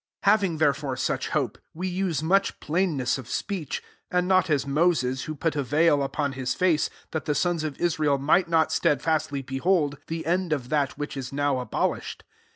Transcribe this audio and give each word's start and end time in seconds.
12 0.23 0.33
Having 0.39 0.57
therefore 0.57 0.97
such 0.97 1.29
K>pe, 1.29 1.57
we 1.75 1.87
use 1.87 2.23
much 2.23 2.59
plainness 2.59 3.19
>f 3.19 3.27
speech; 3.27 3.83
13 4.09 4.17
and 4.17 4.27
not 4.27 4.49
as 4.49 4.65
Mo 4.65 4.89
es, 4.89 5.25
who 5.25 5.35
put 5.35 5.55
a 5.55 5.61
,veil 5.61 6.01
upon 6.01 6.31
his 6.31 6.55
kce; 6.55 6.89
that 7.11 7.25
the 7.25 7.35
sons 7.35 7.63
of 7.63 7.79
Israel 7.79 8.17
light 8.17 8.49
w>t 8.49 8.71
steadfastly 8.71 9.43
behold 9.43 9.99
he 10.07 10.25
end 10.25 10.53
of 10.53 10.69
that 10.69 10.97
which 10.97 11.15
is 11.15 11.31
now 11.31 11.59
ibolished. 11.63 12.23